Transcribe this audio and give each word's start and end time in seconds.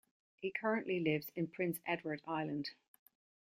He 0.35 0.49
currently 0.49 0.99
lives 0.99 1.31
in 1.35 1.45
Prince 1.45 1.77
Edward 1.85 2.23
Island. 2.25 2.71